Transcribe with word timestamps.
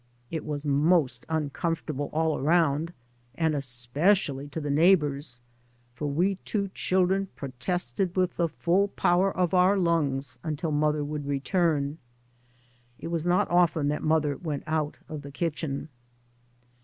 It 0.31 0.43
was 0.47 0.65
most 0.65 1.27
uncomfortable 1.29 2.09
all 2.11 2.35
around, 2.35 2.91
and 3.35 3.53
especially 3.53 4.47
to 4.47 4.59
the 4.59 4.71
neighbours, 4.71 5.39
for 5.93 6.07
we 6.07 6.39
two 6.43 6.69
chil 6.73 7.05
dren 7.05 7.27
protested 7.35 8.15
with 8.15 8.35
the 8.35 8.49
full 8.49 8.87
power 8.87 9.31
of 9.31 9.53
our 9.53 9.77
lungs 9.77 10.39
until 10.41 10.71
mother 10.71 11.03
would 11.03 11.27
return. 11.27 11.99
It 12.97 13.09
was 13.09 13.27
not 13.27 13.47
often 13.51 13.89
that 13.89 14.01
mother 14.01 14.35
went 14.37 14.63
out 14.65 14.97
of 15.07 15.21
the 15.21 15.29
kitchen. 15.31 15.87